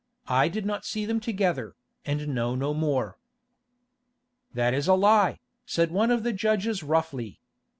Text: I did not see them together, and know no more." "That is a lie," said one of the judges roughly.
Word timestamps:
I 0.27 0.47
did 0.47 0.65
not 0.65 0.83
see 0.83 1.05
them 1.05 1.19
together, 1.19 1.75
and 2.05 2.29
know 2.29 2.55
no 2.55 2.73
more." 2.73 3.19
"That 4.51 4.73
is 4.73 4.87
a 4.87 4.95
lie," 4.95 5.37
said 5.63 5.91
one 5.91 6.09
of 6.09 6.23
the 6.23 6.33
judges 6.33 6.81
roughly. 6.81 7.39